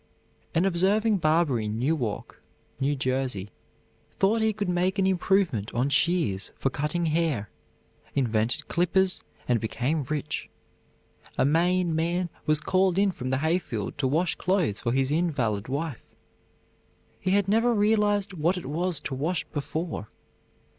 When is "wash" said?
14.07-14.33, 19.13-19.43